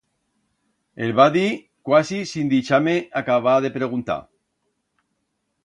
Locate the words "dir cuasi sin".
1.35-2.49